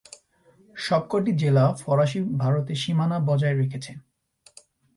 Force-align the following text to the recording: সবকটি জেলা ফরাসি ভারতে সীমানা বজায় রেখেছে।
সবকটি 0.77 1.31
জেলা 1.33 1.65
ফরাসি 1.81 2.19
ভারতে 2.41 2.73
সীমানা 2.75 3.17
বজায় 3.27 3.55
রেখেছে। 3.55 3.91